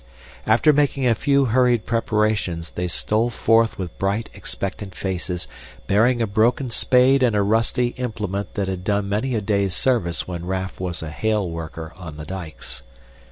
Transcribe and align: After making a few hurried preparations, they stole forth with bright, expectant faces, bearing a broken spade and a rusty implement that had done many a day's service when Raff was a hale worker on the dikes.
After 0.47 0.73
making 0.73 1.05
a 1.05 1.13
few 1.13 1.45
hurried 1.45 1.85
preparations, 1.85 2.71
they 2.71 2.87
stole 2.87 3.29
forth 3.29 3.77
with 3.77 3.99
bright, 3.99 4.31
expectant 4.33 4.95
faces, 4.95 5.47
bearing 5.85 6.23
a 6.23 6.25
broken 6.25 6.71
spade 6.71 7.21
and 7.21 7.35
a 7.35 7.43
rusty 7.43 7.89
implement 7.97 8.55
that 8.55 8.67
had 8.67 8.83
done 8.83 9.07
many 9.07 9.35
a 9.35 9.41
day's 9.41 9.75
service 9.75 10.27
when 10.27 10.43
Raff 10.47 10.79
was 10.79 11.03
a 11.03 11.11
hale 11.11 11.47
worker 11.47 11.93
on 11.95 12.17
the 12.17 12.25
dikes. 12.25 12.81